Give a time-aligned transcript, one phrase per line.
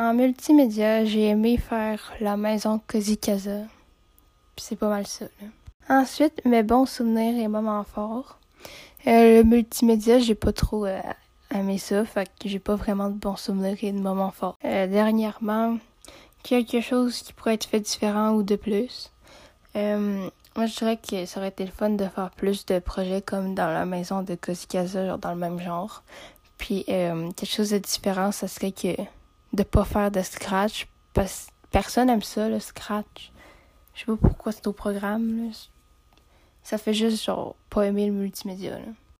[0.00, 2.80] En multimédia, j'ai aimé faire la maison.
[2.88, 3.00] Puis
[4.56, 5.26] c'est pas mal ça.
[5.90, 8.38] Ensuite, mes bons souvenirs et moments forts.
[9.06, 11.02] Euh, le multimédia, j'ai pas trop euh,
[11.54, 14.56] aimé ça, fait que j'ai pas vraiment de bons souvenirs et de moments forts.
[14.64, 15.76] Euh, dernièrement,
[16.44, 19.10] quelque chose qui pourrait être fait différent ou de plus.
[19.74, 23.54] Moi, je dirais que ça aurait été le fun de faire plus de projets comme
[23.54, 26.02] dans la maison de Casa, genre dans le même genre.
[26.56, 28.96] Puis quelque chose de différent, ça serait que
[29.52, 33.32] de pas faire de scratch parce personne aime ça le scratch.
[33.94, 35.46] Je sais pas pourquoi c'est au programme.
[35.46, 35.52] Là.
[36.62, 38.78] Ça fait juste genre pas aimer le multimédia.
[38.78, 38.92] Là.